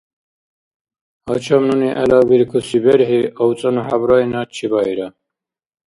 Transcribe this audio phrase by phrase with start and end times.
[1.27, 5.07] Гьачам нуни гӀелабиркуси берхӀи авцӀанну хӀябрайна чебаира.